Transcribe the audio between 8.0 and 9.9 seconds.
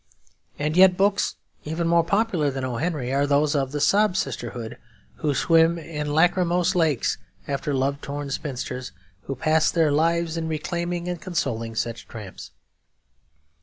lorn spinsters, who pass